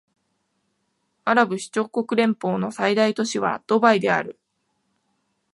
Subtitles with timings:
[1.25, 4.39] アラブ首長国連邦の最大都市はドバイである